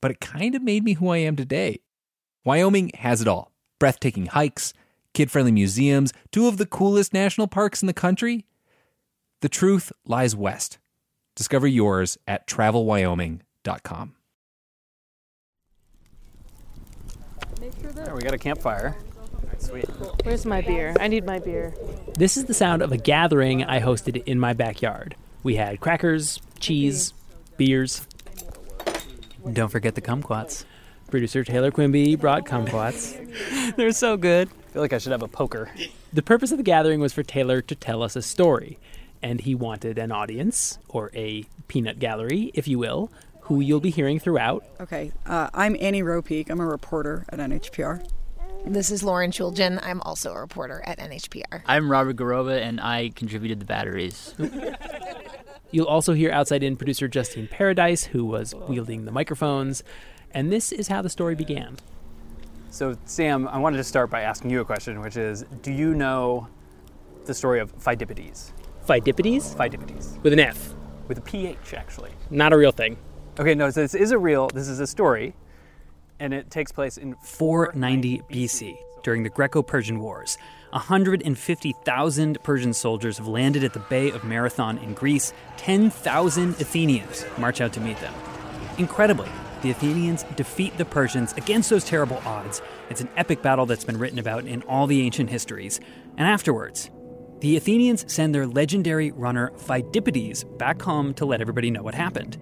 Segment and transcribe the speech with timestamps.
[0.00, 1.80] but it kind of made me who I am today.
[2.44, 4.72] Wyoming has it all breathtaking hikes,
[5.14, 8.44] kid friendly museums, two of the coolest national parks in the country.
[9.40, 10.78] The truth lies west.
[11.36, 14.14] Discover yours at travelwyoming.com.
[17.94, 18.96] There, we got a campfire.
[19.58, 19.84] Sweet.
[20.24, 20.94] Where's my beer?
[21.00, 21.74] I need my beer.
[22.14, 25.16] This is the sound of a gathering I hosted in my backyard.
[25.42, 27.12] We had crackers, cheese,
[27.56, 28.06] beers.
[29.52, 30.64] Don't forget the kumquats.
[31.10, 33.16] Producer Taylor Quimby brought kumquats.
[33.76, 34.48] They're so good.
[34.48, 35.70] I feel like I should have a poker.
[36.12, 38.78] The purpose of the gathering was for Taylor to tell us a story,
[39.22, 43.10] and he wanted an audience, or a peanut gallery, if you will,
[43.42, 44.64] who you'll be hearing throughout.
[44.80, 46.50] Okay, uh, I'm Annie Ropeak.
[46.50, 48.06] I'm a reporter at NHPR.
[48.66, 49.78] This is Lauren Chooljian.
[49.82, 51.62] I'm also a reporter at NHPR.
[51.64, 54.34] I'm Robert Garrova, and I contributed the batteries.
[55.70, 59.82] You'll also hear outside in producer Justine Paradise, who was wielding the microphones.
[60.30, 61.76] And this is how the story began.
[62.70, 65.94] So, Sam, I wanted to start by asking you a question, which is Do you
[65.94, 66.48] know
[67.24, 68.52] the story of Pheidippides?
[68.86, 69.54] Pheidippides?
[69.56, 70.22] Pheidippides.
[70.22, 70.74] With an F.
[71.06, 72.10] With a PH, actually.
[72.30, 72.98] Not a real thing.
[73.38, 75.34] Okay, no, so this is a real, this is a story,
[76.18, 80.38] and it takes place in 490 BC during the Greco Persian Wars.
[80.70, 85.32] 150,000 Persian soldiers have landed at the Bay of Marathon in Greece.
[85.56, 88.14] 10,000 Athenians march out to meet them.
[88.78, 89.28] Incredibly,
[89.62, 92.62] the Athenians defeat the Persians against those terrible odds.
[92.90, 95.80] It's an epic battle that's been written about in all the ancient histories.
[96.16, 96.90] And afterwards,
[97.40, 102.36] the Athenians send their legendary runner Pheidippides back home to let everybody know what happened.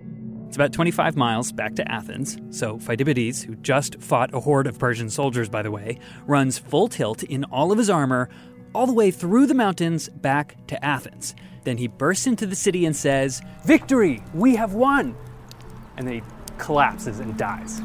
[0.47, 4.79] It's about 25 miles back to Athens, so Pheidippides, who just fought a horde of
[4.79, 8.29] Persian soldiers, by the way, runs full tilt in all of his armor
[8.73, 11.35] all the way through the mountains back to Athens.
[11.65, 14.23] Then he bursts into the city and says, Victory!
[14.35, 15.17] We have won!
[15.97, 16.23] And then he
[16.59, 17.81] collapses and dies.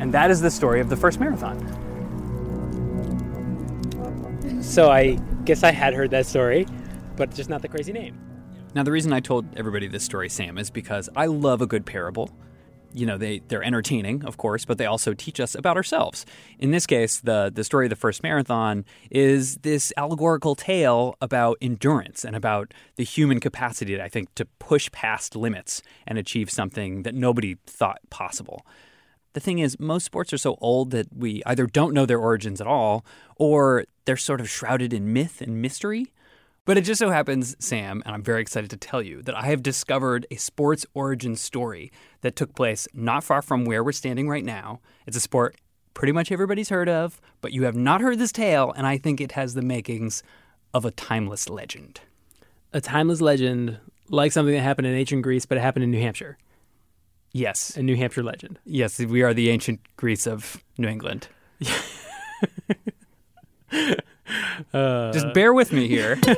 [0.00, 1.58] And that is the story of the first marathon.
[4.62, 5.14] So I
[5.44, 6.66] guess I had heard that story,
[7.16, 8.18] but just not the crazy name.
[8.72, 11.84] Now, the reason I told everybody this story, Sam, is because I love a good
[11.84, 12.30] parable.
[12.92, 16.24] You know, they, they're entertaining, of course, but they also teach us about ourselves.
[16.58, 21.58] In this case, the, the story of the first marathon is this allegorical tale about
[21.60, 27.02] endurance and about the human capacity, I think, to push past limits and achieve something
[27.02, 28.64] that nobody thought possible.
[29.32, 32.60] The thing is, most sports are so old that we either don't know their origins
[32.60, 33.04] at all
[33.36, 36.12] or they're sort of shrouded in myth and mystery.
[36.66, 39.46] But it just so happens, Sam, and I'm very excited to tell you, that I
[39.46, 41.90] have discovered a sports origin story
[42.20, 44.80] that took place not far from where we're standing right now.
[45.06, 45.56] It's a sport
[45.94, 49.20] pretty much everybody's heard of, but you have not heard this tale, and I think
[49.20, 50.22] it has the makings
[50.72, 52.00] of a timeless legend.
[52.72, 53.78] A timeless legend,
[54.08, 56.38] like something that happened in ancient Greece, but it happened in New Hampshire.
[57.32, 57.76] Yes.
[57.76, 58.58] A New Hampshire legend.
[58.64, 61.28] Yes, we are the ancient Greece of New England.
[64.72, 66.18] Uh, Just bear with me here.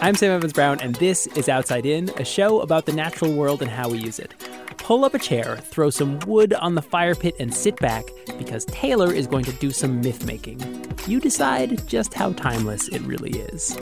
[0.00, 3.62] I'm Sam Evans Brown, and this is Outside In, a show about the natural world
[3.62, 4.34] and how we use it.
[4.78, 8.04] Pull up a chair, throw some wood on the fire pit, and sit back
[8.36, 10.60] because Taylor is going to do some myth making.
[11.06, 13.78] You decide just how timeless it really is.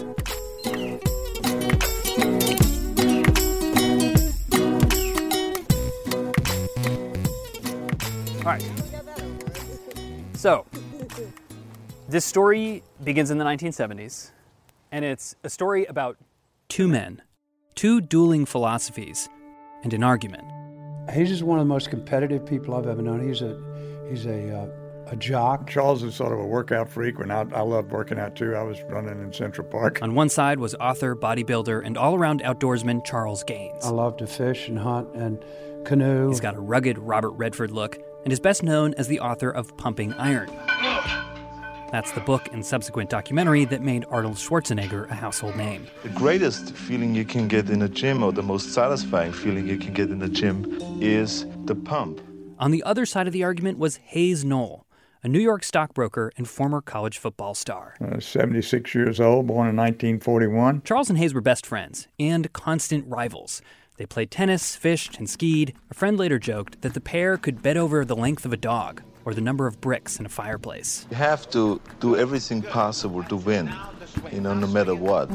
[10.40, 10.64] So,
[12.08, 14.30] This story begins in the 1970s,
[14.90, 16.16] and it's a story about
[16.70, 17.20] Two men,
[17.74, 19.28] two dueling philosophies,
[19.82, 20.44] and an argument.
[21.12, 23.28] He's just one of the most competitive people I've ever known.
[23.28, 23.60] He's a
[24.08, 25.68] he's a uh, a jock.
[25.68, 27.18] Charles is sort of a workout freak.
[27.18, 29.98] When I, I loved working out too, I was running in Central Park.
[30.00, 33.84] On one side was author, bodybuilder, and all around outdoorsman Charles Gaines.
[33.84, 35.44] I love to fish and hunt and
[35.84, 36.30] canoe.
[36.30, 39.76] He's got a rugged Robert Redford look and is best known as the author of
[39.76, 40.50] Pumping Iron.
[41.90, 45.88] That's the book and subsequent documentary that made Arnold Schwarzenegger a household name.
[46.04, 49.76] The greatest feeling you can get in a gym, or the most satisfying feeling you
[49.76, 52.20] can get in the gym, is the pump.
[52.60, 54.86] On the other side of the argument was Hayes Noel,
[55.24, 57.96] a New York stockbroker and former college football star.
[58.00, 60.82] Uh, 76 years old, born in 1941.
[60.82, 63.62] Charles and Hayes were best friends and constant rivals.
[64.00, 65.74] They played tennis, fished, and skied.
[65.90, 69.02] A friend later joked that the pair could bet over the length of a dog
[69.26, 71.06] or the number of bricks in a fireplace.
[71.10, 73.70] You have to do everything possible to win,
[74.32, 75.26] you know, no matter what.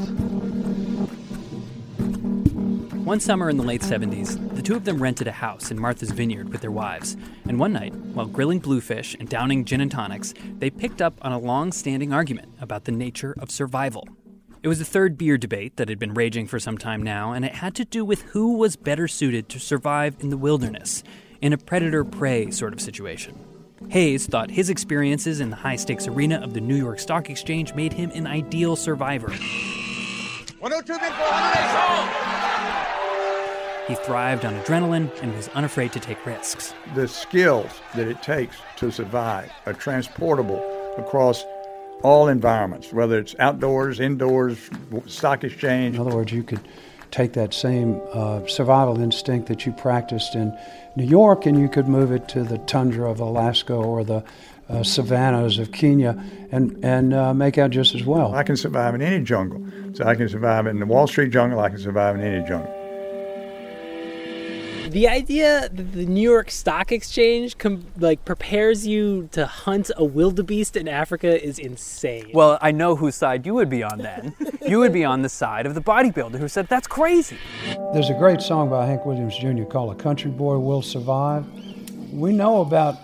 [3.06, 6.10] One summer in the late 70s, the two of them rented a house in Martha's
[6.10, 7.16] Vineyard with their wives.
[7.48, 11.30] And one night, while grilling bluefish and downing gin and tonics, they picked up on
[11.30, 14.08] a long standing argument about the nature of survival.
[14.66, 17.44] It was the third beer debate that had been raging for some time now, and
[17.44, 21.04] it had to do with who was better suited to survive in the wilderness,
[21.40, 23.38] in a predator prey sort of situation.
[23.90, 27.74] Hayes thought his experiences in the high stakes arena of the New York Stock Exchange
[27.74, 29.28] made him an ideal survivor.
[30.58, 30.94] 102
[33.86, 36.74] He thrived on adrenaline and was unafraid to take risks.
[36.96, 41.44] The skills that it takes to survive are transportable across
[42.06, 44.70] all environments, whether it's outdoors, indoors,
[45.06, 45.96] stock exchange.
[45.96, 46.60] In other words, you could
[47.10, 50.56] take that same uh, survival instinct that you practiced in
[50.94, 54.22] New York and you could move it to the tundra of Alaska or the
[54.68, 56.16] uh, savannas of Kenya
[56.52, 58.36] and, and uh, make out just as well.
[58.36, 59.66] I can survive in any jungle.
[59.94, 62.72] So I can survive in the Wall Street jungle, I can survive in any jungle.
[64.96, 70.06] The idea that the New York Stock Exchange com- like prepares you to hunt a
[70.06, 72.30] wildebeest in Africa is insane.
[72.32, 74.34] Well, I know whose side you would be on then.
[74.66, 77.36] you would be on the side of the bodybuilder who said that's crazy.
[77.92, 79.64] There's a great song by Hank Williams Jr.
[79.64, 81.44] called "A Country Boy Will Survive."
[82.10, 82.96] We know about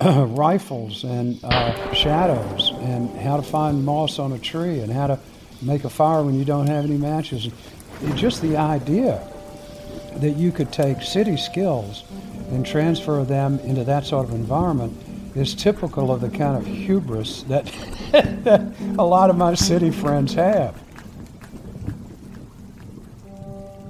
[0.36, 5.20] rifles and uh, shadows and how to find moss on a tree and how to
[5.62, 7.48] make a fire when you don't have any matches.
[8.02, 9.32] It's just the idea
[10.20, 12.04] that you could take city skills
[12.50, 14.96] and transfer them into that sort of environment
[15.34, 17.70] is typical of the kind of hubris that,
[18.98, 20.74] a lot of my city friends have.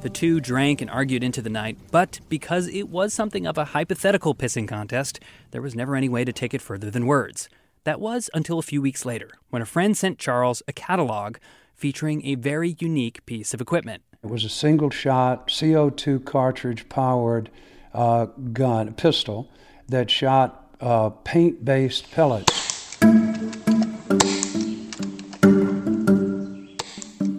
[0.02, 3.67] The two drank and argued into the night, but because it was something of a
[3.67, 5.20] hypothetical pissing contest,
[5.50, 7.49] there was never any way to take it further than words.
[7.84, 11.37] That was until a few weeks later, when a friend sent Charles a catalog
[11.75, 14.02] featuring a very unique piece of equipment.
[14.26, 17.49] It was a single shot, CO2 cartridge powered
[17.94, 19.49] uh, gun, pistol,
[19.88, 22.99] that shot uh, paint based pellets.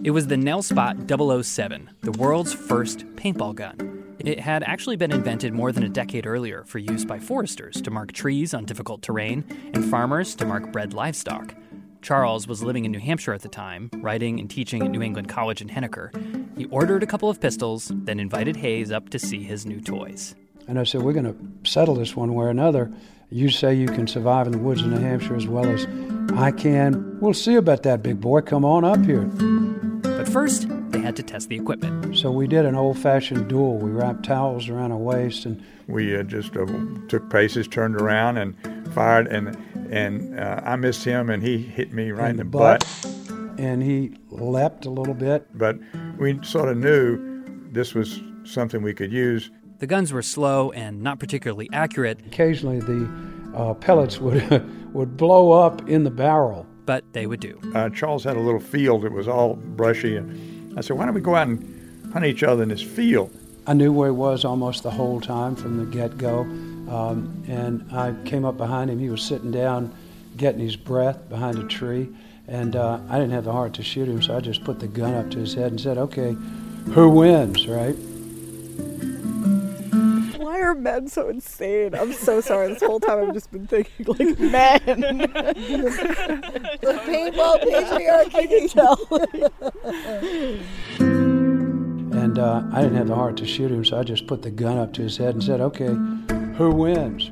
[0.02, 4.16] It was the Nelspot 007, the world's first paintball gun.
[4.18, 7.90] It had actually been invented more than a decade earlier for use by foresters to
[7.90, 9.44] mark trees on difficult terrain
[9.74, 11.54] and farmers to mark bred livestock.
[12.08, 15.28] Charles was living in New Hampshire at the time, writing and teaching at New England
[15.28, 16.10] College in Henniker.
[16.56, 20.34] He ordered a couple of pistols, then invited Hayes up to see his new toys.
[20.66, 22.90] And I said, We're going to settle this one way or another.
[23.28, 25.86] You say you can survive in the woods in New Hampshire as well as
[26.32, 27.20] I can.
[27.20, 28.40] We'll see about that, big boy.
[28.40, 29.24] Come on up here.
[29.24, 32.16] But first, they had to test the equipment.
[32.16, 33.76] So we did an old fashioned duel.
[33.76, 36.64] We wrapped towels around our waist and we uh, just uh,
[37.08, 38.56] took paces, turned around, and
[38.94, 39.26] fired.
[39.26, 39.58] And
[39.90, 42.80] and uh, I missed him, and he hit me right in, the, butt.
[43.02, 43.58] butt.
[43.58, 45.46] And he leapt a little bit.
[45.56, 45.78] But
[46.18, 47.42] we sort of knew
[47.72, 49.50] this was something we could use.
[49.78, 52.20] The guns were slow and not particularly accurate.
[52.26, 53.08] Occasionally, the
[53.54, 54.42] uh, pellets would
[54.94, 56.66] would blow up in the barrel.
[56.86, 57.60] But they would do.
[57.74, 61.14] Uh, Charles had a little field that was all brushy, and I said, "Why don't
[61.14, 63.30] we go out and hunt each other in this field?"
[63.66, 66.44] I knew where he was almost the whole time from the get go.
[66.88, 68.98] Um, and I came up behind him.
[68.98, 69.94] He was sitting down,
[70.36, 72.08] getting his breath behind a tree.
[72.46, 74.88] And uh, I didn't have the heart to shoot him, so I just put the
[74.88, 76.34] gun up to his head and said, okay,
[76.94, 77.94] who wins, right?
[80.38, 81.94] Why are men so insane?
[81.94, 82.68] I'm so sorry.
[82.68, 84.80] This whole time I've just been thinking, like, men.
[86.80, 88.74] the paintball patriarchy.
[92.16, 94.50] And uh, I didn't have the heart to shoot him, so I just put the
[94.50, 95.94] gun up to his head and said, okay,
[96.58, 97.30] who wins?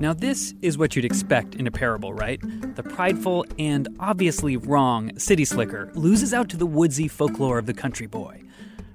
[0.00, 2.40] Now, this is what you'd expect in a parable, right?
[2.74, 7.74] The prideful and obviously wrong city slicker loses out to the woodsy folklore of the
[7.74, 8.42] country boy.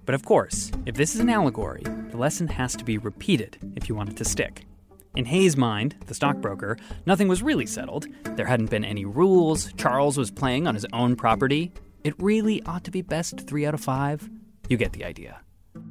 [0.05, 3.87] But of course, if this is an allegory, the lesson has to be repeated if
[3.87, 4.65] you want it to stick.
[5.15, 6.75] In Hayes' mind, the stockbroker,
[7.05, 8.07] nothing was really settled.
[8.35, 9.71] There hadn't been any rules.
[9.73, 11.71] Charles was playing on his own property.
[12.03, 14.27] It really ought to be best three out of five.
[14.69, 15.41] You get the idea.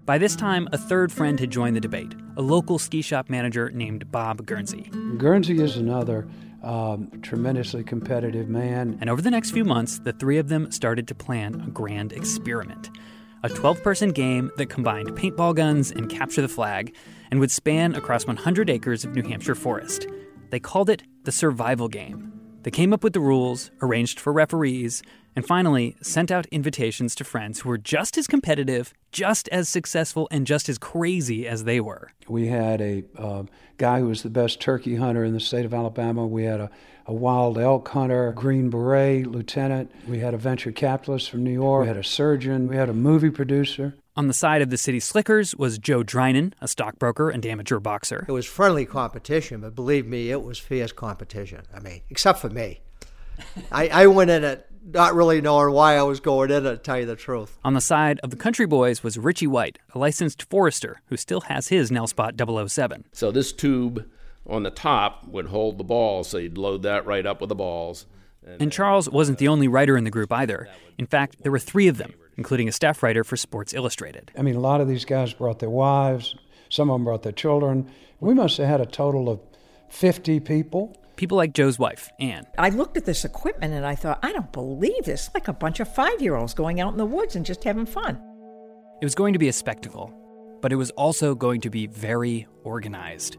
[0.06, 3.70] By this time, a third friend had joined the debate a local ski shop manager
[3.72, 4.88] named Bob Gurnsey.
[5.18, 6.28] Gurnsey is another
[6.62, 8.98] um, tremendously competitive man.
[9.00, 12.12] And over the next few months, the three of them started to plan a grand
[12.12, 12.90] experiment
[13.42, 16.94] a 12 person game that combined paintball guns and capture the flag
[17.30, 20.06] and would span across 100 acres of New Hampshire forest.
[20.50, 22.32] They called it the survival game.
[22.62, 25.02] They came up with the rules, arranged for referees,
[25.36, 30.26] and finally sent out invitations to friends who were just as competitive, just as successful,
[30.30, 32.10] and just as crazy as they were.
[32.26, 33.42] We had a uh,
[33.76, 36.26] guy who was the best turkey hunter in the state of Alabama.
[36.26, 36.70] We had a,
[37.04, 39.92] a wild elk hunter, Green Beret lieutenant.
[40.08, 41.82] We had a venture capitalist from New York.
[41.82, 42.66] We had a surgeon.
[42.66, 43.94] We had a movie producer.
[44.16, 48.24] On the side of the city slickers was Joe Drinan, a stockbroker and amateur boxer.
[48.26, 51.64] It was friendly competition, but believe me, it was fierce competition.
[51.74, 52.80] I mean, except for me.
[53.70, 56.76] I, I went in it not really knowing why I was going in it, to
[56.76, 57.58] tell you the truth.
[57.64, 61.42] On the side of the country boys was Richie White, a licensed forester who still
[61.42, 63.04] has his Nelspot 007.
[63.12, 64.08] So this tube
[64.46, 67.54] on the top would hold the balls, so you'd load that right up with the
[67.54, 68.06] balls.
[68.46, 70.68] And, and Charles wasn't the only writer in the group either.
[70.98, 74.30] In fact, there were three of them, including a staff writer for Sports Illustrated.
[74.38, 76.36] I mean, a lot of these guys brought their wives,
[76.68, 77.90] some of them brought their children.
[78.20, 79.40] We must have had a total of
[79.88, 80.96] 50 people.
[81.16, 82.46] People like Joe's wife, Anne.
[82.58, 85.30] I looked at this equipment and I thought, I don't believe this.
[85.32, 87.86] Like a bunch of five year olds going out in the woods and just having
[87.86, 88.20] fun.
[89.00, 90.12] It was going to be a spectacle,
[90.60, 93.38] but it was also going to be very organized.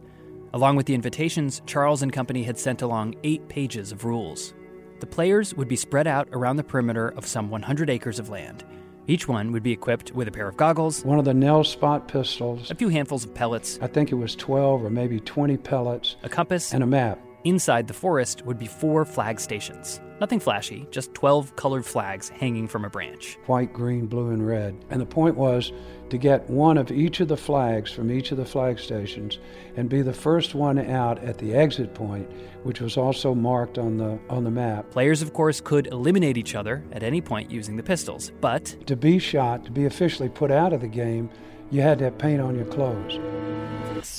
[0.54, 4.56] Along with the invitations, Charles and company had sent along eight pages of rules.
[5.00, 8.64] The players would be spread out around the perimeter of some 100 acres of land.
[9.06, 12.72] Each one would be equipped with a pair of goggles, one of the Nelspot pistols,
[12.72, 13.78] a few handfuls of pellets.
[13.82, 17.20] I think it was 12 or maybe 20 pellets, a compass, and a map.
[17.48, 20.02] Inside the forest would be four flag stations.
[20.20, 24.76] Nothing flashy, just 12 colored flags hanging from a branch white, green, blue, and red.
[24.90, 25.72] And the point was
[26.10, 29.40] to get one of each of the flags from each of the flag stations
[29.78, 32.30] and be the first one out at the exit point,
[32.64, 34.92] which was also marked on the, on the map.
[34.92, 38.76] Players, of course, could eliminate each other at any point using the pistols, but.
[38.88, 41.30] To be shot, to be officially put out of the game,
[41.72, 43.18] you had to have paint on your clothes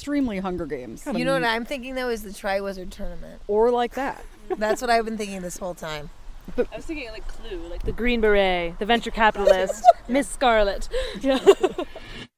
[0.08, 1.06] extremely Hunger Games.
[1.14, 3.42] You know what I'm thinking though is the Triwizard Tournament.
[3.46, 4.24] Or like that.
[4.56, 6.08] That's what I've been thinking this whole time.
[6.56, 10.88] But I was thinking like Clue, like the Green Beret, the venture capitalist, Miss Scarlet.
[11.20, 11.44] Yeah.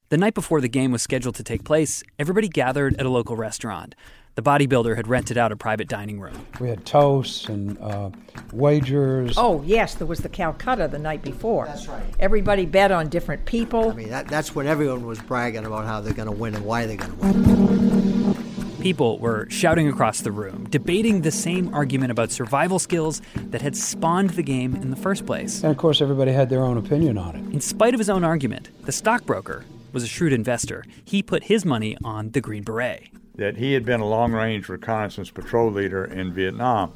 [0.09, 3.37] The night before the game was scheduled to take place, everybody gathered at a local
[3.37, 3.95] restaurant.
[4.37, 6.47] The bodybuilder had rented out a private dining room.
[6.61, 8.11] We had toasts and uh,
[8.53, 9.35] wagers.
[9.37, 11.67] Oh, yes, there was the Calcutta the night before.
[11.67, 12.03] That's right.
[12.21, 13.91] Everybody bet on different people.
[13.91, 16.65] I mean, that, that's when everyone was bragging about how they're going to win and
[16.65, 18.35] why they're going to win.
[18.81, 23.77] People were shouting across the room, debating the same argument about survival skills that had
[23.77, 25.63] spawned the game in the first place.
[25.63, 27.53] And of course, everybody had their own opinion on it.
[27.53, 30.85] In spite of his own argument, the stockbroker was a shrewd investor.
[31.05, 33.09] He put his money on the Green Beret.
[33.41, 36.93] That he had been a long range reconnaissance patrol leader in Vietnam.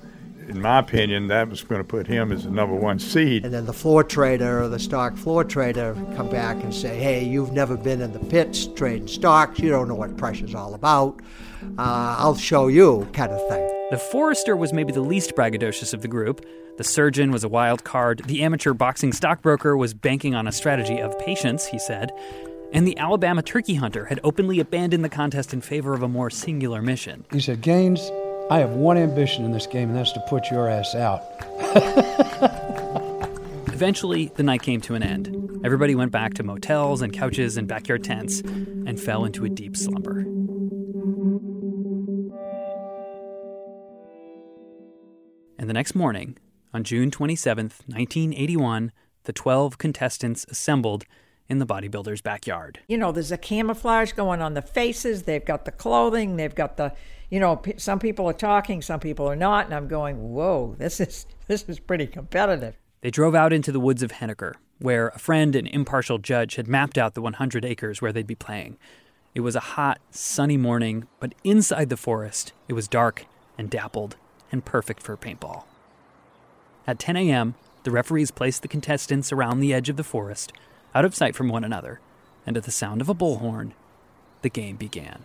[0.46, 3.46] In my opinion, that was going to put him as the number one seed.
[3.46, 7.24] And then the floor trader or the stock floor trader come back and say, hey,
[7.24, 9.58] you've never been in the pits trading stocks.
[9.58, 11.18] You don't know what pressure's all about.
[11.78, 13.66] Uh, I'll show you, kind of thing.
[13.90, 16.44] The forester was maybe the least braggadocious of the group.
[16.76, 18.20] The surgeon was a wild card.
[18.26, 22.10] The amateur boxing stockbroker was banking on a strategy of patience, he said.
[22.74, 26.28] And the Alabama turkey hunter had openly abandoned the contest in favor of a more
[26.28, 27.24] singular mission.
[27.30, 28.10] He said, Gaines,
[28.50, 31.22] I have one ambition in this game, and that's to put your ass out.
[33.68, 35.60] Eventually, the night came to an end.
[35.64, 39.76] Everybody went back to motels and couches and backyard tents and fell into a deep
[39.76, 40.22] slumber.
[45.58, 46.38] And the next morning,
[46.72, 48.90] on June 27th, 1981,
[49.22, 51.04] the 12 contestants assembled
[51.48, 52.80] in the bodybuilder's backyard.
[52.88, 55.24] You know, there's a camouflage going on the faces.
[55.24, 56.36] They've got the clothing.
[56.36, 56.94] They've got the,
[57.30, 60.74] you know, p- some people are talking, some people are not, and I'm going, whoa,
[60.78, 62.76] this is this is pretty competitive.
[63.02, 66.66] They drove out into the woods of Henniker, where a friend and impartial judge had
[66.66, 68.78] mapped out the 100 acres where they'd be playing.
[69.34, 73.26] It was a hot, sunny morning, but inside the forest, it was dark
[73.58, 74.16] and dappled
[74.50, 75.64] and perfect for paintball.
[76.86, 80.52] At 10 a.m., the referees placed the contestants around the edge of the forest
[80.94, 82.00] out of sight from one another,
[82.46, 83.72] and at the sound of a bullhorn,
[84.42, 85.24] the game began.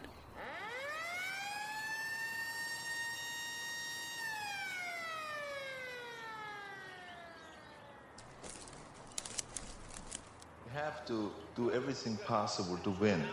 [10.65, 13.23] You have to do everything possible to win,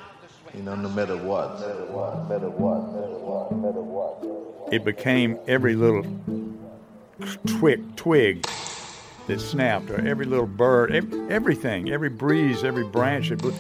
[0.54, 1.60] you know, no matter what.
[1.60, 4.72] No matter what.
[4.72, 6.04] It became every little
[7.46, 8.44] twig, twig
[9.26, 13.52] that snapped, or every little bird, ev- everything, every breeze, every branch that blew,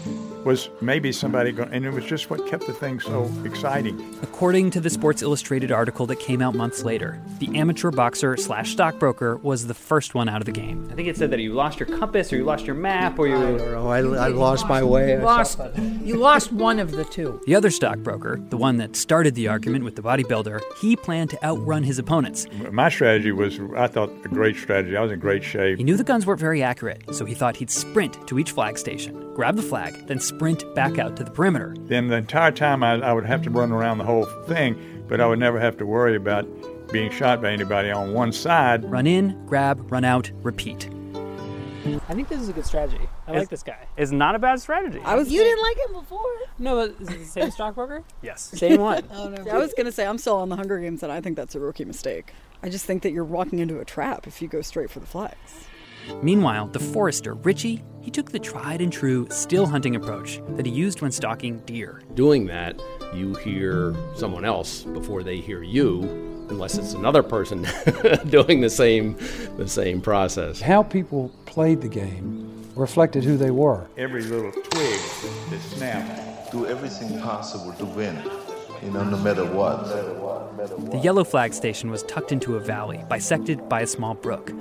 [0.46, 4.16] was maybe somebody going, and it was just what kept the thing so exciting.
[4.22, 8.70] According to the Sports Illustrated article that came out months later, the amateur boxer slash
[8.70, 10.88] stockbroker was the first one out of the game.
[10.90, 13.26] I think it said that you lost your compass or you lost your map or
[13.26, 13.36] you.
[13.36, 15.14] I, I lost my way.
[15.14, 15.58] You lost,
[16.04, 17.40] you lost one of the two.
[17.46, 21.44] The other stockbroker, the one that started the argument with the bodybuilder, he planned to
[21.44, 22.46] outrun his opponents.
[22.70, 24.96] My strategy was, I thought, a great strategy.
[24.96, 25.78] I was in great shape.
[25.78, 28.78] He knew the guns weren't very accurate, so he thought he'd sprint to each flag
[28.78, 31.74] station, grab the flag, then sprint back out to the perimeter.
[31.80, 35.20] Then the entire time I, I would have to run around the whole thing, but
[35.20, 36.48] I would never have to worry about
[36.90, 38.90] being shot by anybody on one side.
[38.90, 40.88] Run in, grab, run out, repeat.
[42.08, 42.96] I think this is a good strategy.
[43.26, 43.86] I It's- like this guy.
[43.98, 45.00] It's not a bad strategy.
[45.04, 46.24] I was You didn't like him before.
[46.58, 48.02] No, but is it the same stockbroker?
[48.22, 48.40] yes.
[48.42, 49.04] Same one.
[49.12, 49.50] oh, no.
[49.52, 51.60] I was gonna say I'm still on the Hunger Games, and I think that's a
[51.60, 52.32] rookie mistake.
[52.62, 55.06] I just think that you're walking into a trap if you go straight for the
[55.06, 55.66] flags.
[56.22, 60.72] Meanwhile, the forester, Richie, he took the tried and true still hunting approach that he
[60.72, 62.02] used when stalking deer.
[62.14, 62.80] Doing that,
[63.14, 66.02] you hear someone else before they hear you,
[66.48, 67.66] unless it's another person
[68.28, 69.16] doing the same
[69.56, 70.60] the same process.
[70.60, 72.46] How people played the game
[72.76, 73.88] reflected who they were.
[73.96, 75.00] Every little twig
[75.50, 76.52] that snapped.
[76.52, 78.16] Do everything possible to win,
[78.82, 79.82] you know, no matter what.
[79.82, 80.92] No matter what, no matter what.
[80.92, 84.52] The yellow flag station was tucked into a valley, bisected by a small brook.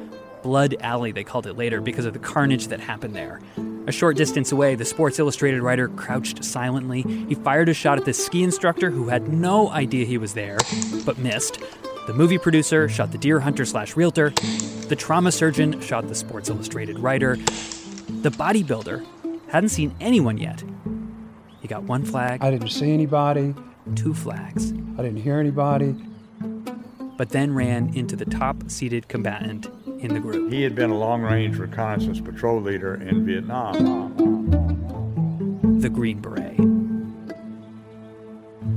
[0.46, 3.42] Blood Alley, they called it later because of the carnage that happened there.
[3.88, 7.02] A short distance away, the Sports Illustrated writer crouched silently.
[7.02, 10.58] He fired a shot at the ski instructor who had no idea he was there,
[11.04, 11.58] but missed.
[12.06, 14.30] The movie producer shot the deer hunter slash realtor.
[14.88, 17.38] The trauma surgeon shot the Sports Illustrated writer.
[17.38, 19.04] The bodybuilder
[19.50, 20.64] hadn't seen anyone yet.
[21.60, 23.56] He got one flag, I didn't see anybody.
[23.96, 25.96] two flags, I didn't hear anybody.
[27.18, 29.70] but then ran into the top seated combatant
[30.06, 30.52] in the group.
[30.52, 34.52] He had been a long range reconnaissance patrol leader in Vietnam.
[35.80, 36.56] the Green Beret.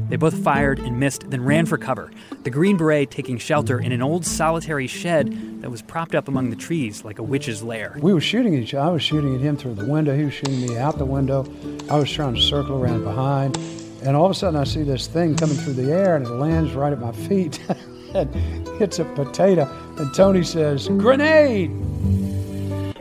[0.08, 2.10] They both fired and missed, then ran for cover.
[2.42, 6.48] The Green Beret taking shelter in an old solitary shed that was propped up among
[6.48, 7.98] the trees like a witch's lair.
[8.00, 8.88] We were shooting at each other.
[8.88, 10.16] I was shooting at him through the window.
[10.16, 11.46] He was shooting me out the window.
[11.90, 13.58] I was trying to circle around behind.
[14.02, 16.30] And all of a sudden, I see this thing coming through the air, and it
[16.30, 17.60] lands right at my feet
[18.14, 18.34] and
[18.78, 19.68] hits a potato.
[19.98, 21.70] And Tony says, Grenade!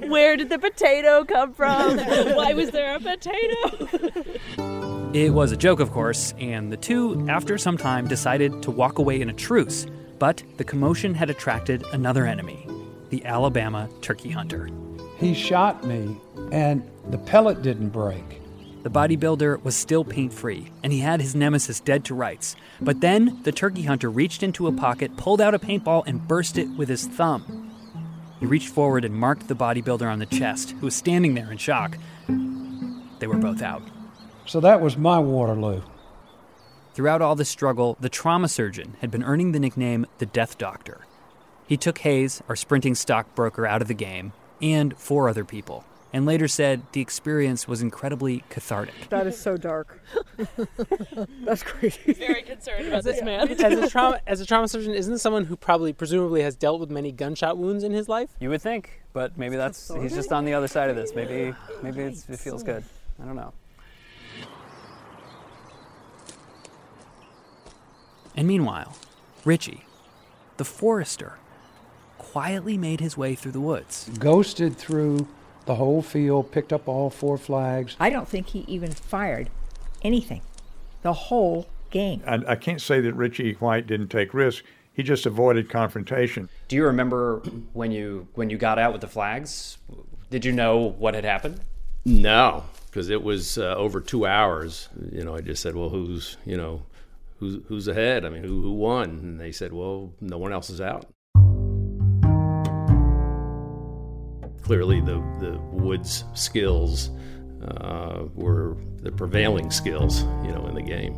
[0.10, 1.98] Where did the potato come from?
[2.36, 4.68] Why was there a potato?
[5.14, 9.00] It was a joke, of course, and the two, after some time, decided to walk
[9.00, 9.88] away in a truce.
[10.20, 12.68] But the commotion had attracted another enemy
[13.10, 14.70] the Alabama turkey hunter.
[15.18, 16.20] He shot me,
[16.52, 18.42] and the pellet didn't break.
[18.88, 22.56] The bodybuilder was still paint free, and he had his nemesis dead to rights.
[22.80, 26.58] But then the turkey hunter reached into a pocket, pulled out a paintball, and burst
[26.58, 27.70] it with his thumb.
[28.40, 31.58] He reached forward and marked the bodybuilder on the chest, who was standing there in
[31.58, 31.98] shock.
[33.20, 33.84] They were both out.
[34.46, 35.82] So that was my Waterloo.
[36.94, 41.06] Throughout all this struggle, the trauma surgeon had been earning the nickname the Death Doctor.
[41.68, 45.84] He took Hayes, our sprinting stockbroker, out of the game, and four other people,
[46.18, 49.10] and later said the experience was incredibly cathartic.
[49.10, 50.02] That is so dark.
[51.46, 52.14] That's crazy.
[52.14, 53.50] Very concerned about this man.
[53.50, 56.80] as a trauma as a trauma surgeon, isn't this someone who probably presumably has dealt
[56.80, 58.32] with many gunshot wounds in his life?
[58.40, 61.14] You would think, but maybe that's he's just on the other side of this.
[61.14, 61.54] Maybe
[61.84, 62.84] maybe it's, it feels good.
[63.22, 63.54] I don't know.
[68.36, 68.96] And meanwhile,
[69.46, 69.86] Richie,
[70.58, 71.34] the forester,
[72.18, 74.10] quietly made his way through the woods.
[74.18, 75.28] Ghosted through
[75.68, 77.96] the whole field, picked up all four flags.
[78.00, 79.50] I don't think he even fired
[80.02, 80.42] anything
[81.02, 82.22] the whole game.
[82.26, 84.66] I, I can't say that Richie White didn't take risks.
[84.94, 86.50] He just avoided confrontation.
[86.68, 87.40] Do you remember
[87.74, 89.78] when you when you got out with the flags?
[90.32, 91.62] Did you know what had happened?
[92.04, 94.90] No, because it was uh, over two hours.
[95.12, 96.82] You know, I just said, "Well, who's you know,
[97.40, 98.26] who's who's ahead?
[98.26, 101.06] I mean, who who won?" And they said, "Well, no one else is out."
[104.64, 107.12] Clearly, the the Woods skills
[107.66, 111.14] uh, were the prevailing skills, you know, in the game.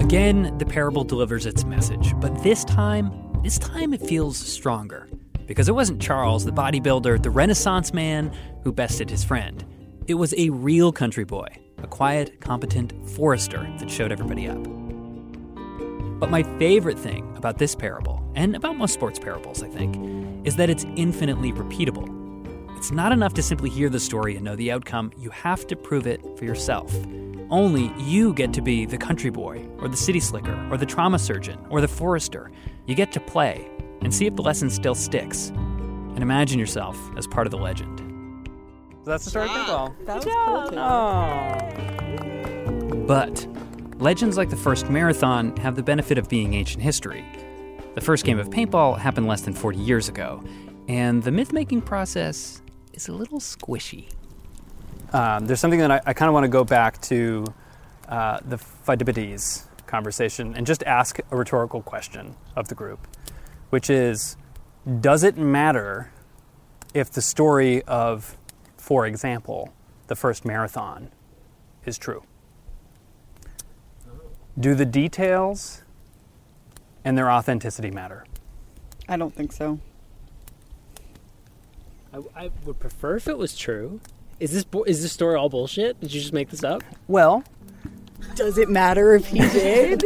[0.00, 3.10] Again, the parable delivers its message, but this time,
[3.42, 5.08] this time it feels stronger.
[5.46, 8.32] Because it wasn't Charles, the bodybuilder, the Renaissance man,
[8.62, 9.64] who bested his friend.
[10.06, 11.48] It was a real country boy,
[11.82, 14.85] a quiet, competent forester that showed everybody up.
[16.18, 20.56] But my favorite thing about this parable, and about most sports parables, I think, is
[20.56, 22.08] that it's infinitely repeatable.
[22.76, 25.76] It's not enough to simply hear the story and know the outcome, you have to
[25.76, 26.94] prove it for yourself.
[27.50, 31.18] Only you get to be the country boy, or the city slicker, or the trauma
[31.18, 32.50] surgeon, or the forester.
[32.86, 33.68] You get to play
[34.00, 35.48] and see if the lesson still sticks.
[35.48, 38.00] And imagine yourself as part of the legend.
[39.04, 39.94] So that's the story of paintball.
[40.06, 40.68] That was cool
[42.90, 43.06] too.
[43.06, 43.46] But
[43.98, 47.24] legends like the first marathon have the benefit of being ancient history.
[47.94, 50.44] The first game of paintball happened less than 40 years ago,
[50.86, 52.60] and the myth making process
[52.92, 54.12] is a little squishy.
[55.12, 57.46] Um, there's something that I, I kind of want to go back to
[58.08, 63.06] uh, the Pheidippides conversation and just ask a rhetorical question of the group,
[63.70, 64.36] which is
[65.00, 66.12] Does it matter
[66.92, 68.36] if the story of,
[68.76, 69.72] for example,
[70.08, 71.10] the first marathon
[71.86, 72.22] is true?
[74.58, 75.82] Do the details
[77.04, 78.24] and their authenticity matter?
[79.08, 79.78] I don't think so.
[82.12, 84.00] I, I would prefer if it was true.
[84.40, 86.00] Is this bu- is this story all bullshit?
[86.00, 86.82] Did you just make this up?
[87.06, 87.44] Well,
[88.34, 90.04] Does it matter if he did?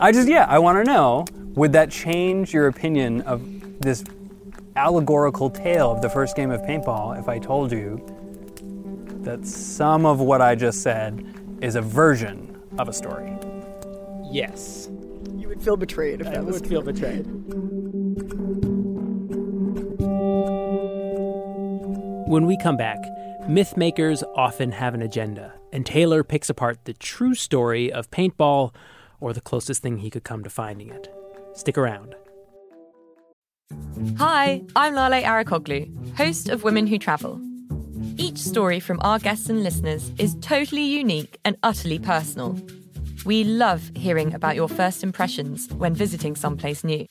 [0.00, 3.42] I just, yeah, I want to know would that change your opinion of
[3.80, 4.04] this
[4.76, 8.00] allegorical tale of the first game of paintball if I told you
[9.20, 11.24] that some of what I just said
[11.60, 13.36] is a version of a story?
[14.30, 14.88] Yes.
[15.36, 17.26] you would feel betrayed if I that was I would feel betrayed.
[22.26, 22.98] When we come back,
[23.46, 28.74] myth makers often have an agenda, and Taylor picks apart the true story of paintball
[29.20, 31.12] or the closest thing he could come to finding it.
[31.52, 32.14] Stick around.
[34.16, 37.40] Hi, I'm Lale Arikoglu, host of Women Who Travel.
[38.16, 42.58] Each story from our guests and listeners is totally unique and utterly personal.
[43.24, 47.06] We love hearing about your first impressions when visiting someplace new.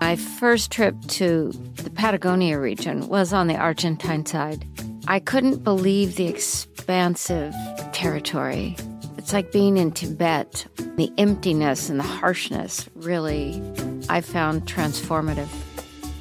[0.00, 4.64] My first trip to the Patagonia region was on the Argentine side.
[5.08, 7.54] I couldn't believe the expansive
[7.92, 8.76] territory.
[9.16, 10.66] It's like being in Tibet.
[10.96, 13.62] The emptiness and the harshness really,
[14.08, 15.48] I found transformative.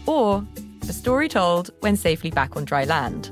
[0.05, 0.45] Or
[0.89, 3.29] a story told when safely back on dry land.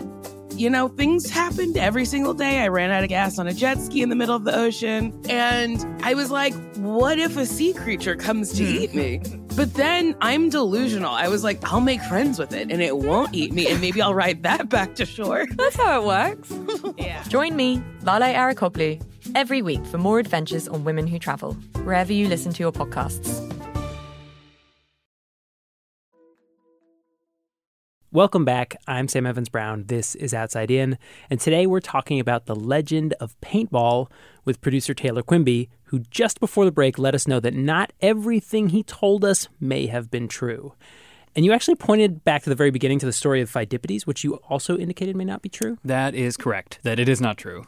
[0.58, 2.60] you know, things happened every single day.
[2.62, 5.14] I ran out of gas on a jet ski in the middle of the ocean.
[5.30, 8.78] And I was like, what if a sea creature comes to hmm.
[8.78, 9.22] eat me?
[9.56, 11.12] But then I'm delusional.
[11.14, 13.68] I was like, I'll make friends with it and it won't eat me.
[13.68, 15.46] And maybe I'll ride that back to shore.
[15.52, 17.28] That's how it works.
[17.30, 19.02] Join me, Lale Arikoglu,
[19.34, 23.55] every week for more adventures on women who travel, wherever you listen to your podcasts.
[28.16, 28.78] Welcome back.
[28.88, 29.88] I'm Sam Evans Brown.
[29.88, 30.98] This is Outside In,
[31.30, 34.10] and today we're talking about the legend of paintball
[34.46, 38.70] with producer Taylor Quimby, who just before the break let us know that not everything
[38.70, 40.74] he told us may have been true.
[41.36, 44.24] And you actually pointed back to the very beginning to the story of Pheidippides, which
[44.24, 45.78] you also indicated may not be true.
[45.84, 46.80] That is correct.
[46.84, 47.66] That it is not true.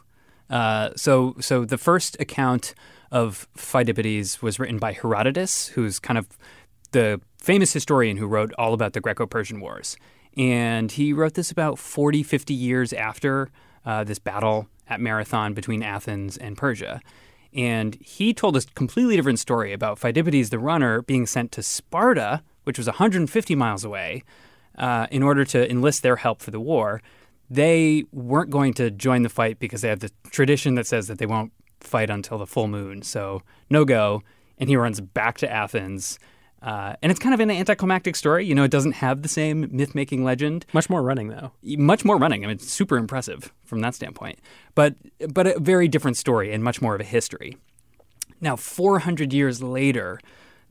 [0.48, 2.74] Uh, so, so the first account
[3.12, 6.26] of Pheidippides was written by Herodotus, who's kind of
[6.92, 9.98] the famous historian who wrote all about the Greco-Persian Wars.
[10.38, 13.50] And he wrote this about 40, 50 years after
[13.84, 17.00] uh, this battle at Marathon between Athens and Persia.
[17.52, 22.42] And he told a completely different story about Pheidippides, the runner, being sent to Sparta,
[22.64, 24.22] which was 150 miles away,
[24.76, 27.02] uh, in order to enlist their help for the war.
[27.50, 31.18] They weren't going to join the fight because they have the tradition that says that
[31.18, 33.02] they won't fight until the full moon.
[33.02, 34.22] So, no go.
[34.58, 36.18] And he runs back to Athens.
[36.62, 38.44] Uh, and it's kind of an anticlimactic story.
[38.44, 40.66] You know, it doesn't have the same myth making legend.
[40.72, 41.52] Much more running, though.
[41.62, 42.44] Much more running.
[42.44, 44.40] I mean, it's super impressive from that standpoint.
[44.74, 44.96] But,
[45.32, 47.56] but a very different story and much more of a history.
[48.40, 50.20] Now, 400 years later,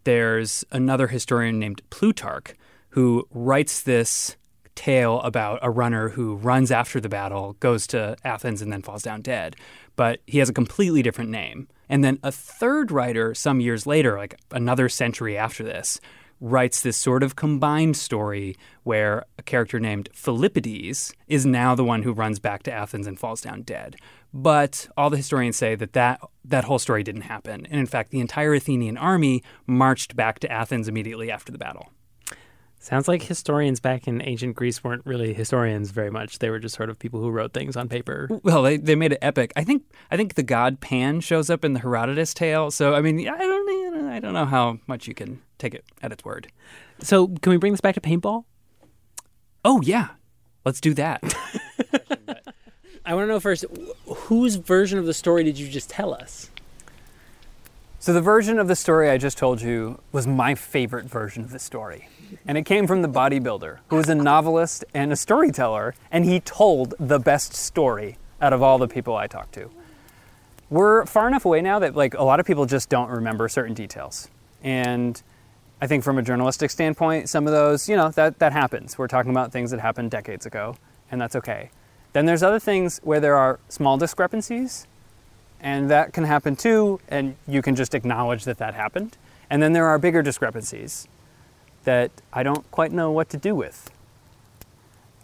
[0.03, 2.53] there's another historian named Plutarch
[2.89, 4.37] who writes this
[4.75, 9.03] tale about a runner who runs after the battle, goes to Athens, and then falls
[9.03, 9.55] down dead.
[9.95, 11.67] But he has a completely different name.
[11.89, 15.99] And then a third writer, some years later, like another century after this,
[16.39, 22.03] writes this sort of combined story where a character named Philippides is now the one
[22.03, 23.95] who runs back to Athens and falls down dead.
[24.33, 27.65] But all the historians say that that, that whole story didn't happen.
[27.65, 31.91] And in fact, the entire Athenian army marched back to Athens immediately after the battle.
[32.87, 36.39] Sounds like historians back in ancient Greece weren't really historians very much.
[36.39, 38.29] They were just sort of people who wrote things on paper.
[38.43, 39.51] Well, they, they made it epic.
[39.57, 42.71] I think I think the god Pan shows up in the Herodotus tale.
[42.71, 46.13] So I mean, I don't I don't know how much you can take it at
[46.13, 46.47] its word.
[47.01, 48.45] So can we bring this back to paintball?
[49.65, 50.11] Oh yeah,
[50.63, 51.21] let's do that.
[53.05, 53.65] I want to know first,
[54.05, 56.51] whose version of the story did you just tell us?
[58.07, 61.51] So, the version of the story I just told you was my favorite version of
[61.51, 62.07] the story.
[62.47, 66.39] And it came from the bodybuilder, who was a novelist and a storyteller, and he
[66.39, 69.69] told the best story out of all the people I talked to.
[70.69, 73.73] We're far enough away now that like a lot of people just don't remember certain
[73.73, 74.29] details.
[74.63, 75.21] And
[75.81, 78.97] I think from a journalistic standpoint, some of those, you know, that, that happens.
[78.97, 80.77] We're talking about things that happened decades ago,
[81.11, 81.71] and that's okay.
[82.13, 84.87] Then there's other things where there are small discrepancies,
[85.59, 89.17] and that can happen too, and you can just acknowledge that that happened.
[89.49, 91.07] And then there are bigger discrepancies
[91.83, 93.89] that I don't quite know what to do with.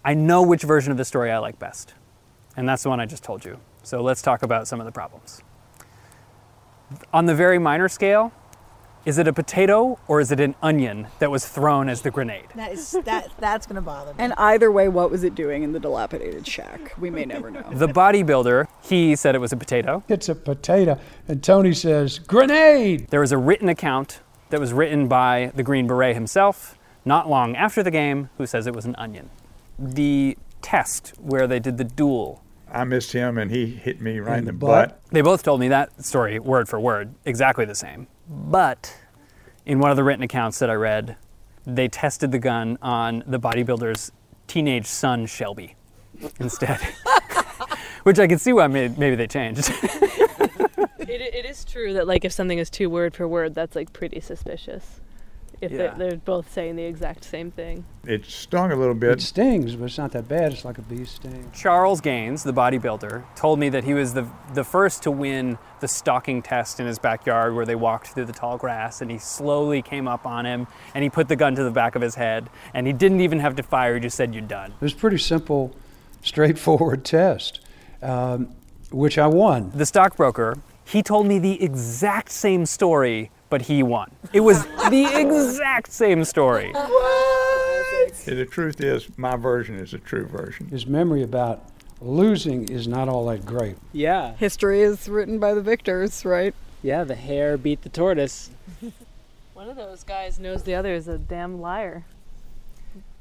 [0.05, 1.93] I know which version of the story I like best,
[2.55, 3.59] and that's the one I just told you.
[3.83, 5.41] So let's talk about some of the problems.
[7.13, 8.31] On the very minor scale,
[9.05, 12.47] is it a potato or is it an onion that was thrown as the grenade?
[12.55, 14.15] That is that that's gonna bother me.
[14.19, 16.93] And either way, what was it doing in the dilapidated shack?
[16.97, 17.63] We may never know.
[17.73, 20.03] The bodybuilder, he said it was a potato.
[20.07, 20.99] It's a potato.
[21.27, 23.09] And Tony says, grenade!
[23.09, 27.55] There was a written account that was written by the Green Beret himself not long
[27.55, 29.29] after the game who says it was an onion.
[29.77, 32.41] The test where they did the duel.
[32.71, 35.01] I missed him and he hit me right in the butt.
[35.11, 38.07] They both told me that story word for word, exactly the same.
[38.27, 38.95] But
[39.65, 41.17] in one of the written accounts that I read,
[41.65, 44.11] they tested the gun on the bodybuilder's
[44.47, 45.75] teenage son, Shelby,
[46.39, 46.79] instead.
[48.03, 49.69] Which I can see why maybe they changed.
[50.99, 53.93] it, it is true that like if something is too word for word, that's like
[53.93, 54.99] pretty suspicious.
[55.63, 55.77] If Yeah.
[55.77, 57.85] they're, they're both saying the exact same thing.
[58.05, 59.11] It stung a little bit.
[59.11, 60.51] It stings, but it's not that bad.
[60.51, 61.49] It's like a bee sting.
[61.53, 65.87] Charles Gaines, the bodybuilder, told me that he was the, the first to win the
[65.87, 69.81] stalking test in his backyard where they walked through the tall grass and he slowly
[69.81, 72.49] came up on him and he put the gun to the back of his head
[72.73, 74.71] and he didn't even have to fire, he just said, You're done.
[74.71, 75.73] It was a pretty simple,
[76.23, 77.61] straightforward test,
[78.01, 78.49] um,
[78.91, 79.71] which I won.
[79.73, 84.09] The stockbroker, he told me the exact same story, but he won.
[84.33, 86.71] It was the exact same story.
[86.73, 90.69] Yeah, The truth is, my version is a true version.
[90.69, 91.63] His memory about
[92.01, 93.75] losing is not all that great.
[93.91, 94.33] Yeah.
[94.37, 96.55] History is written by the victors, right?
[96.81, 98.49] Yeah, the hare beat the tortoise.
[99.53, 102.05] One of those guys knows the other is a damn liar.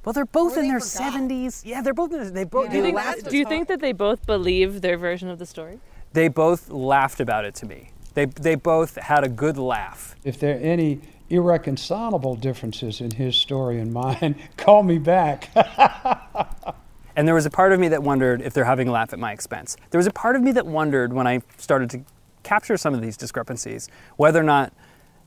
[0.02, 1.60] Well, they're both in their 70s.
[1.62, 3.92] Yeah, they're both in their, they both Do you, think, do you think that they
[3.92, 5.78] both believe their version of the story?
[6.14, 7.91] They both laughed about it to me.
[8.14, 10.14] They, they both had a good laugh.
[10.24, 15.50] If there are any irreconcilable differences in his story and mine, call me back.
[17.16, 19.18] And there was a part of me that wondered if they're having a laugh at
[19.18, 19.76] my expense.
[19.90, 22.00] There was a part of me that wondered when I started to
[22.42, 24.72] capture some of these discrepancies whether or not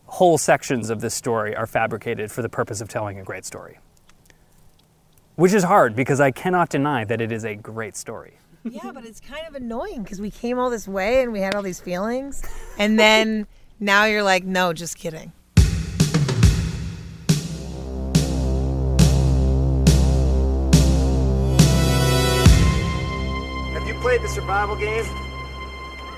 [0.07, 3.79] whole sections of this story are fabricated for the purpose of telling a great story.
[5.35, 8.37] Which is hard because I cannot deny that it is a great story.
[8.69, 11.53] Yeah, but it's kind of annoying because we came all this way and we had
[11.55, 12.43] all these feelings,
[12.77, 13.45] and then
[13.79, 15.31] now you're like, no, just kidding.
[23.73, 25.05] Have you played the survival game?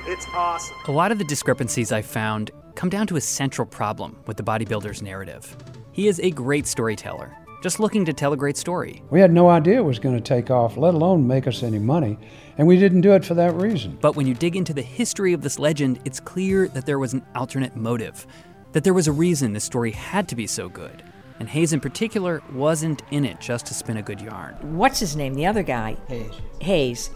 [0.05, 0.75] It's awesome.
[0.87, 4.43] A lot of the discrepancies I found come down to a central problem with the
[4.43, 5.57] bodybuilder's narrative.
[5.91, 9.01] He is a great storyteller, just looking to tell a great story.
[9.09, 11.79] we had no idea it was going to take off, let alone make us any
[11.79, 12.17] money,
[12.57, 13.97] and we didn't do it for that reason.
[14.01, 17.13] But when you dig into the history of this legend, it's clear that there was
[17.13, 18.27] an alternate motive,
[18.73, 21.03] that there was a reason this story had to be so good.
[21.39, 24.55] And Hayes, in particular, wasn't in it just to spin a good yarn.
[24.75, 25.35] What's his name?
[25.35, 25.97] The other guy?
[26.07, 26.31] Hayes.
[26.61, 27.09] Hayes.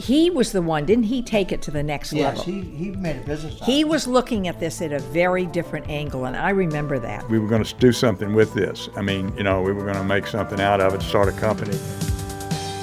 [0.00, 2.54] He was the one, didn't he take it to the next Yes, level?
[2.54, 3.88] Yes, he, he made a business out of He it.
[3.88, 7.28] was looking at this at a very different angle, and I remember that.
[7.28, 8.88] We were going to do something with this.
[8.96, 11.32] I mean, you know, we were going to make something out of it, start a
[11.32, 11.76] company.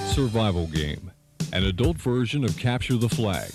[0.06, 1.12] Survival Game,
[1.54, 3.52] an adult version of Capture the Flag.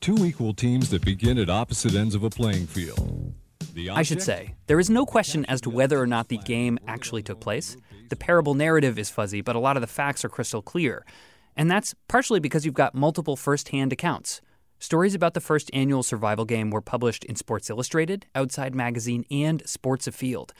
[0.00, 3.32] Two equal teams that begin at opposite ends of a playing field.
[3.74, 6.78] The I should say, there is no question as to whether or not the game
[6.86, 7.76] actually took place.
[8.08, 11.04] The parable narrative is fuzzy, but a lot of the facts are crystal clear.
[11.56, 14.40] And that's partially because you've got multiple first hand accounts.
[14.78, 19.66] Stories about the first annual survival game were published in Sports Illustrated, Outside Magazine, and
[19.66, 20.52] Sports Afield,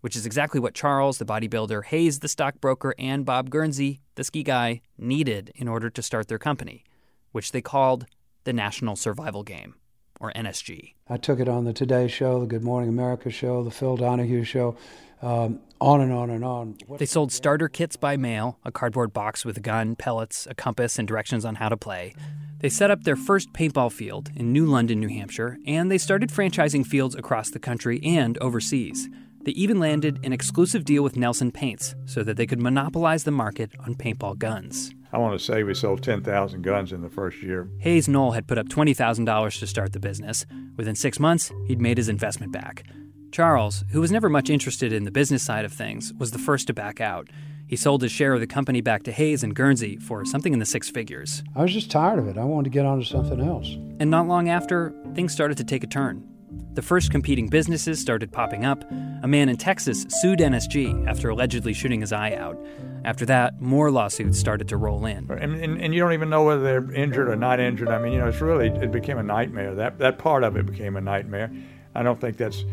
[0.00, 4.42] which is exactly what Charles, the bodybuilder, Hayes, the stockbroker, and Bob Gurnsey, the ski
[4.42, 6.84] guy, needed in order to start their company,
[7.32, 8.06] which they called
[8.44, 9.76] the National Survival Game,
[10.20, 10.94] or NSG.
[11.08, 14.44] I took it on the Today Show, the Good Morning America Show, the Phil Donahue
[14.44, 14.76] Show,
[15.22, 16.76] um, on and on and on.
[16.98, 20.98] They sold starter kits by mail, a cardboard box with a gun, pellets, a compass,
[20.98, 22.14] and directions on how to play.
[22.60, 26.28] They set up their first paintball field in New London, New Hampshire, and they started
[26.28, 29.08] franchising fields across the country and overseas.
[29.42, 33.30] They even landed an exclusive deal with Nelson Paints so that they could monopolize the
[33.30, 34.92] market on paintball guns.
[35.12, 37.68] I want to say we sold 10,000 guns in the first year.
[37.78, 40.46] Hayes Noel had put up $20,000 to start the business.
[40.76, 42.84] Within six months, he'd made his investment back.
[43.32, 46.66] Charles, who was never much interested in the business side of things, was the first
[46.68, 47.28] to back out.
[47.66, 50.58] He sold his share of the company back to Hayes and Gurnsey for something in
[50.58, 51.44] the six figures.
[51.54, 52.36] I was just tired of it.
[52.36, 53.76] I wanted to get on to something else.
[54.00, 56.26] And not long after, things started to take a turn.
[56.74, 58.84] The first competing businesses started popping up.
[59.22, 62.58] A man in Texas sued NSG after allegedly shooting his eye out.
[63.04, 65.30] After that, more lawsuits started to roll in.
[65.30, 67.88] And, and, and, you don't even know whether they're injured or not injured.
[67.88, 69.74] I mean, you know, it's really, it became a nightmare.
[69.74, 71.50] That, that part of it became a nightmare.
[71.94, 72.64] I don't think that's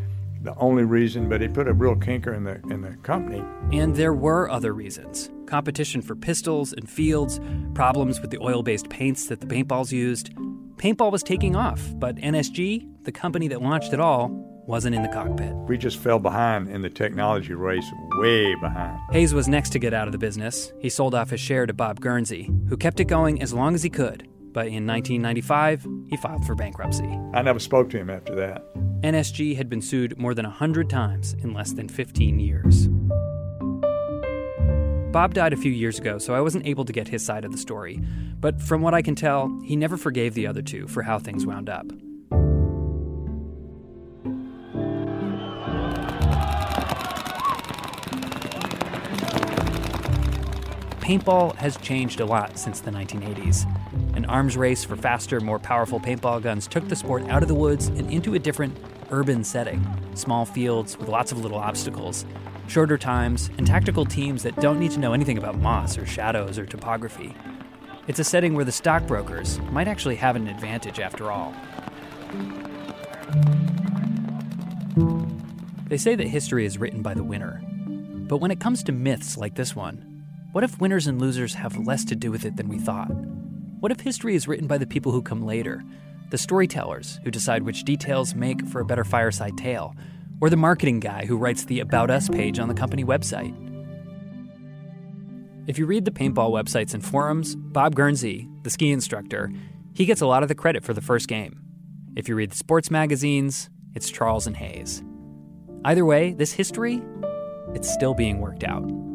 [0.42, 3.44] the only reason, but it put a real kinker in the, in the company.
[3.72, 7.40] And there were other reasons competition for pistols and fields,
[7.74, 10.36] problems with the oil based paints that the paintballs used.
[10.76, 14.30] Paintball was taking off, but NSG, the company that launched it all,
[14.68, 15.54] wasn't in the cockpit.
[15.68, 19.00] We just fell behind in the technology race, way behind.
[19.12, 20.74] Hayes was next to get out of the business.
[20.80, 23.82] He sold off his share to Bob Gurnsey, who kept it going as long as
[23.82, 24.28] he could.
[24.52, 27.08] But in 1995, he filed for bankruptcy.
[27.34, 28.64] I never spoke to him after that.
[29.02, 32.88] NSG had been sued more than 100 times in less than 15 years.
[35.12, 37.52] Bob died a few years ago, so I wasn't able to get his side of
[37.52, 38.02] the story.
[38.40, 41.46] But from what I can tell, he never forgave the other two for how things
[41.46, 41.86] wound up.
[51.08, 53.66] Paintball has changed a lot since the 1980s.
[54.18, 57.56] An arms race for faster, more powerful paintball guns took the sport out of the
[57.56, 58.78] woods and into a different
[59.10, 59.88] urban setting.
[60.16, 62.26] Small fields with lots of little obstacles,
[62.68, 66.60] shorter times, and tactical teams that don't need to know anything about moss or shadows
[66.60, 67.34] or topography.
[68.10, 71.56] It's a setting where the stockbrokers might actually have an advantage after all.
[75.88, 77.62] They say that history is written by the winner.
[78.28, 80.17] But when it comes to myths like this one,
[80.58, 83.12] what if winners and losers have less to do with it than we thought?
[83.80, 85.84] What if history is written by the people who come later,
[86.32, 89.94] the storytellers who decide which details make for a better fireside tale,
[90.42, 93.54] or the marketing guy who writes the About Us page on the company website?
[95.68, 99.52] If you read the paintball websites and forums, Bob Gurnsey, the ski instructor,
[99.94, 101.62] he gets a lot of the credit for the first game.
[102.16, 105.04] If you read the sports magazines, it's Charles and Hayes.
[105.86, 107.00] Either way, this history,
[107.76, 109.07] it's still being worked out.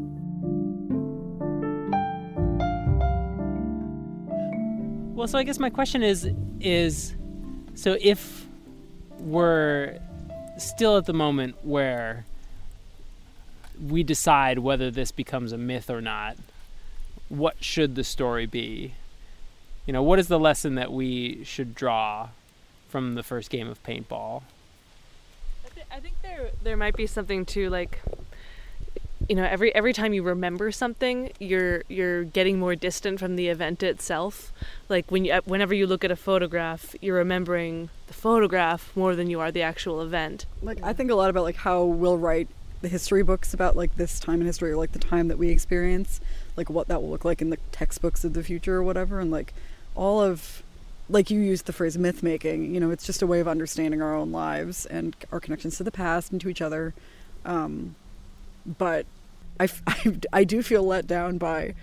[5.15, 6.29] Well, so I guess my question is
[6.61, 7.15] is
[7.75, 8.47] so if
[9.19, 9.99] we're
[10.57, 12.25] still at the moment where
[13.79, 16.37] we decide whether this becomes a myth or not,
[17.29, 18.95] what should the story be?
[19.85, 22.29] You know, what is the lesson that we should draw
[22.89, 24.43] from the first game of paintball?
[25.67, 28.01] I, th- I think there there might be something to like
[29.29, 33.49] you know every every time you remember something you're you're getting more distant from the
[33.49, 34.53] event itself.
[34.89, 39.31] Like when you whenever you look at a photograph you're remembering the photograph more than
[39.31, 40.47] you are the actual event.
[40.63, 42.49] Like i think a lot about like how we'll write
[42.81, 45.51] the history books about like this time in history or like the time that we
[45.51, 46.21] experience
[46.57, 49.21] like what that will look like in the textbooks of the future or whatever.
[49.21, 49.55] And like
[49.95, 50.63] all of
[51.09, 54.01] like you used the phrase myth making you know it's just a way of understanding
[54.01, 56.95] our own lives and our connections to the past and to each other.
[57.45, 57.97] Um,
[58.67, 59.07] but
[59.59, 61.75] I, I, I do feel let down by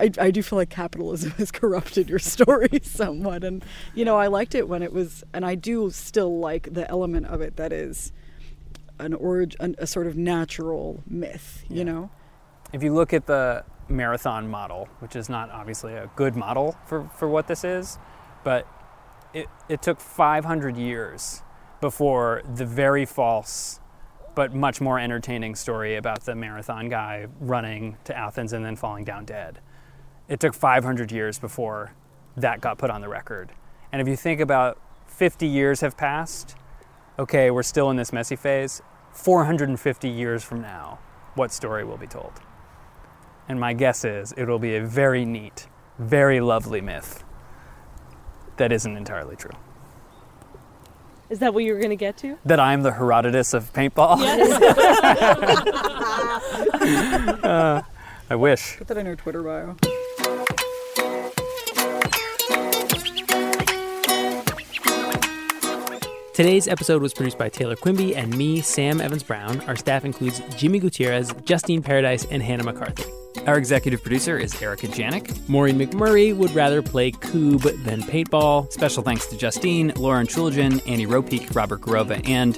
[0.00, 3.44] I, I do feel like capitalism has corrupted your story somewhat.
[3.44, 6.90] And you know i liked it when it was and i do still like the
[6.90, 8.12] element of it that is
[8.98, 12.10] an origin a sort of natural myth you know?
[12.72, 17.08] If you look at the marathon model which is not obviously a good model for,
[17.16, 17.98] for what this is
[18.44, 18.66] but
[19.34, 21.42] it, it took 500 years
[21.80, 23.80] before the very false
[24.34, 29.04] but much more entertaining story about the marathon guy running to Athens and then falling
[29.04, 29.60] down dead.
[30.28, 31.94] It took 500 years before
[32.36, 33.52] that got put on the record.
[33.92, 36.56] And if you think about 50 years have passed,
[37.18, 38.80] okay, we're still in this messy phase.
[39.12, 40.98] 450 years from now,
[41.34, 42.32] what story will be told?
[43.48, 45.66] And my guess is it will be a very neat,
[45.98, 47.22] very lovely myth
[48.56, 49.50] that isn't entirely true.
[51.32, 52.36] Is that what you were going to get to?
[52.44, 54.18] That I'm the Herodotus of paintball?
[54.20, 54.52] Yes.
[57.42, 57.80] uh,
[58.28, 58.76] I wish.
[58.76, 59.74] Put that in your Twitter bio.
[66.34, 69.62] Today's episode was produced by Taylor Quimby and me, Sam Evans Brown.
[69.62, 73.10] Our staff includes Jimmy Gutierrez, Justine Paradise, and Hannah McCarthy.
[73.46, 75.48] Our executive producer is Erica Janik.
[75.48, 78.72] Maureen McMurray would rather play Kubb than paintball.
[78.72, 82.56] Special thanks to Justine, Lauren Chooljian, Annie Ropeek, Robert Garrova, and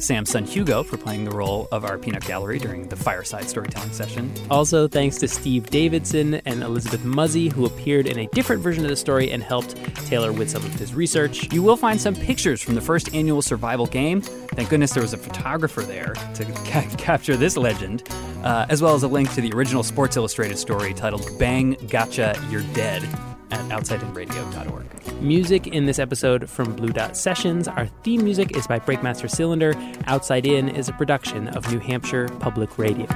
[0.00, 3.92] Sam's son Hugo for playing the role of our peanut gallery during the fireside storytelling
[3.92, 4.32] session.
[4.50, 8.90] Also, thanks to Steve Davidson and Elizabeth Muzzy, who appeared in a different version of
[8.90, 9.76] the story and helped
[10.06, 11.52] Taylor with some of his research.
[11.52, 14.20] You will find some pictures from the first annual survival game.
[14.20, 18.08] Thank goodness there was a photographer there to ca- capture this legend,
[18.42, 22.40] uh, as well as a link to the original Sports Illustrated story titled Bang Gotcha,
[22.50, 23.02] You're Dead
[23.50, 24.97] at outsideinradio.org.
[25.20, 27.66] Music in this episode from Blue Dot Sessions.
[27.66, 29.74] Our theme music is by Breakmaster Cylinder.
[30.06, 33.06] Outside In is a production of New Hampshire Public Radio.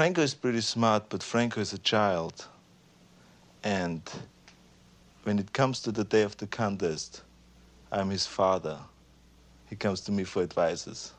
[0.00, 2.46] Franco is pretty smart, but Franco is a child.
[3.62, 4.00] And
[5.24, 7.20] when it comes to the day of the contest,
[7.92, 8.78] I'm his father.
[9.68, 11.12] He comes to me for advices.